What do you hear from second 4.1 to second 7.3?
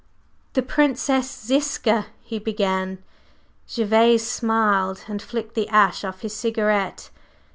smiled, and flicked the ash off his cigarette.